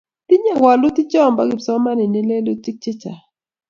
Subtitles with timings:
[0.27, 3.23] Tinyei woluticho bo kipsomaninik lelutik che chang'